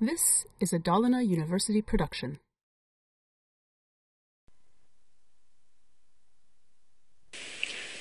[0.00, 2.38] This is a Dalarna University production.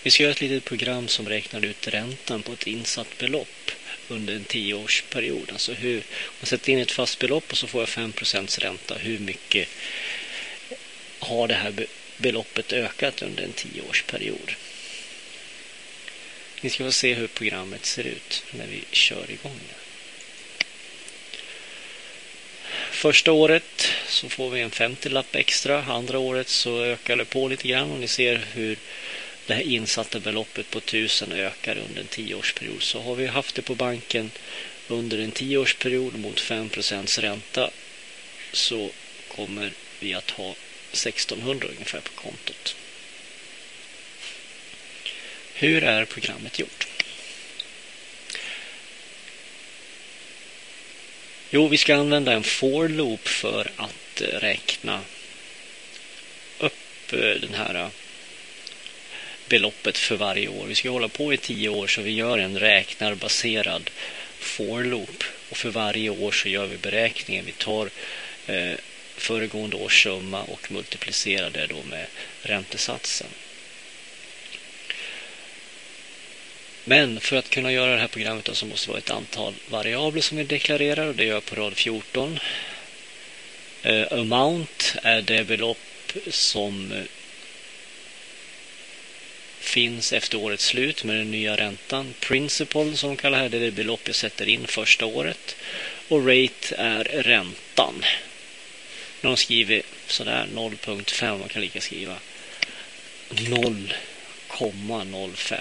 [0.03, 3.71] Vi ska göra ett litet program som räknar ut räntan på ett insatt belopp
[4.09, 5.51] under en tioårsperiod.
[5.51, 8.95] Alltså hur, om jag sätter in ett fast belopp och så får jag 5% ränta.
[8.95, 9.67] Hur mycket
[11.19, 11.87] har det här
[12.17, 14.51] beloppet ökat under en tioårsperiod?
[16.61, 19.88] Ni ska få se hur programmet ser ut när vi kör igång det.
[22.91, 25.83] Första året så får vi en 50-lapp extra.
[25.83, 28.77] Andra året så ökar det på lite grann och ni ser hur
[29.47, 32.81] det här insatta beloppet på 1000 ökar under en tioårsperiod.
[32.83, 34.31] Så har vi haft det på banken
[34.87, 37.69] under en tioårsperiod mot 5% ränta
[38.51, 38.89] så
[39.27, 40.55] kommer vi att ha
[40.91, 42.75] 1600 ungefär på kontot.
[45.53, 46.87] Hur är programmet gjort?
[51.51, 55.01] Jo, vi ska använda en for loop för att räkna
[56.59, 57.87] upp eh, den här eh,
[59.47, 60.65] beloppet för varje år.
[60.65, 63.89] Vi ska hålla på i tio år så vi gör en räknarbaserad
[64.39, 65.23] for loop.
[65.49, 67.45] Och för varje år så gör vi beräkningen.
[67.45, 67.89] Vi tar
[68.47, 68.73] eh,
[69.17, 72.05] föregående års summa och multiplicerar det då med
[72.41, 73.27] räntesatsen.
[76.89, 79.53] Men för att kunna göra det här programmet då, så måste det vara ett antal
[79.67, 82.39] variabler som vi deklarerar och det gör jag på rad 14.
[83.85, 85.77] Uh, eh, amount är det belopp
[86.27, 87.03] som eh,
[89.59, 92.13] finns efter årets slut med den nya räntan.
[92.19, 95.55] Principal som kallar här det är det belopp jag sätter in första året.
[96.07, 98.05] Och rate är räntan.
[99.21, 102.15] När de skriver sådär 0.5, man kan lika skriva
[103.29, 105.59] 0,05.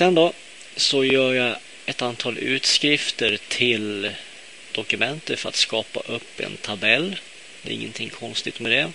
[0.00, 0.32] Sen då
[0.76, 1.56] så gör jag
[1.86, 4.10] ett antal utskrifter till
[4.72, 7.16] dokumentet för att skapa upp en tabell.
[7.62, 8.92] Det är ingenting konstigt med det.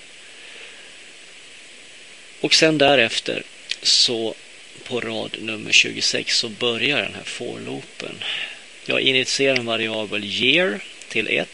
[2.41, 3.43] Och sen därefter
[3.81, 4.35] så
[4.83, 8.23] på rad nummer 26 så börjar den här for-loopen.
[8.85, 10.79] Jag initierar en variabel year
[11.09, 11.49] till 1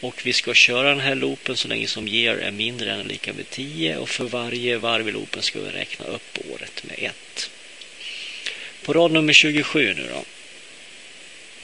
[0.00, 3.10] och vi ska köra den här loopen så länge som year är mindre än eller
[3.10, 6.96] lika med 10 och för varje varv i loopen ska vi räkna upp året med
[6.98, 7.50] 1.
[8.88, 10.24] På rad nummer 27 nu då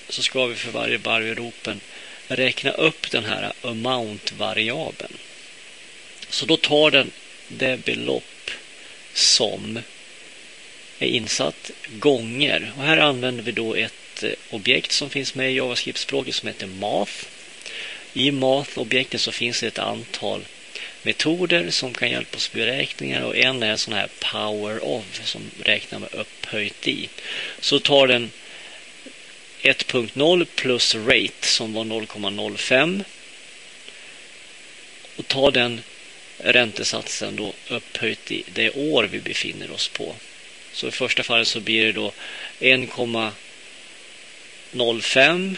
[0.09, 1.81] så ska vi för varje varv i ropen
[2.29, 5.17] räkna upp den här amount-variabeln.
[6.29, 7.11] Så då tar den
[7.49, 8.51] det belopp
[9.13, 9.79] som
[10.99, 12.73] är insatt gånger.
[12.77, 16.67] Och här använder vi då ett eh, objekt som finns med i JavaScript-språket som heter
[16.67, 17.25] Math.
[18.13, 20.45] I Math-objektet så finns det ett antal
[21.03, 25.43] metoder som kan hjälpa oss med beräkningar och en är sån här power of som
[25.63, 26.09] räknar med
[26.54, 27.09] upphöjt i.
[27.60, 28.31] Så tar den
[29.62, 33.04] 1.0 plus rate som var 0,05
[35.16, 35.81] och tar den
[36.38, 40.15] räntesatsen då upphöjt i det år vi befinner oss på.
[40.72, 42.12] Så i första fallet så blir det då
[42.60, 45.56] 1,05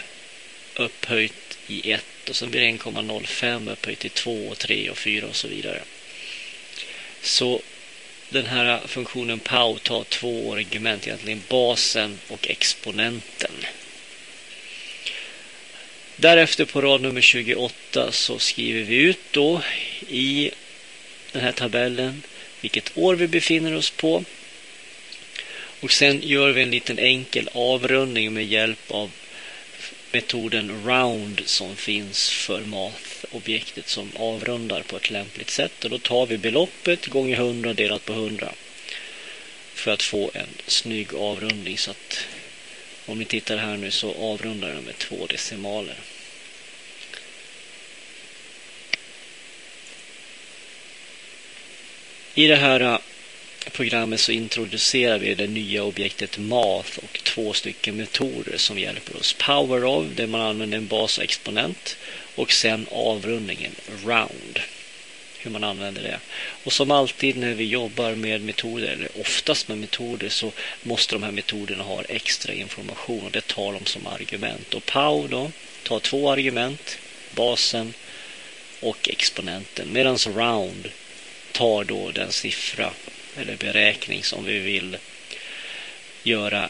[0.75, 5.27] upphöjt i 1 och sen blir det 1,05 upphöjt i 2 och 3 och 4
[5.27, 5.81] och så vidare.
[7.21, 7.61] Så
[8.29, 13.51] den här funktionen POW tar två argument, egentligen basen och exponenten.
[16.15, 19.61] Därefter på rad nummer 28 så skriver vi ut då
[20.09, 20.51] i
[21.31, 22.23] den här tabellen
[22.61, 24.23] vilket år vi befinner oss på.
[25.79, 29.11] Och sen gör vi en liten enkel avrundning med hjälp av
[30.11, 35.83] metoden round som finns för math-objektet som avrundar på ett lämpligt sätt.
[35.83, 38.51] Och då tar vi beloppet gånger 100 delat på 100
[39.73, 41.77] för att få en snygg avrundning.
[41.77, 42.25] Så att
[43.05, 45.95] om ni tittar här nu så avrundar den med två decimaler.
[52.35, 52.99] I det här
[53.71, 59.33] programmet så introducerar vi det nya objektet Math och två stycken metoder som hjälper oss.
[59.33, 61.97] Power of, där man använder en bas och exponent
[62.35, 63.71] och sen avrundningen
[64.05, 64.59] round.
[65.37, 66.19] Hur man använder det.
[66.63, 70.51] Och som alltid när vi jobbar med metoder, eller oftast med metoder, så
[70.83, 74.73] måste de här metoderna ha extra information och det tar de som argument.
[74.73, 75.51] Och POW då
[75.83, 76.97] tar två argument,
[77.35, 77.93] basen
[78.79, 79.87] och exponenten.
[79.91, 80.89] Medan round
[81.51, 82.91] tar då den siffra
[83.37, 84.97] eller beräkning som vi vill
[86.23, 86.69] göra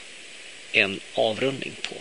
[0.72, 1.96] en avrundning på.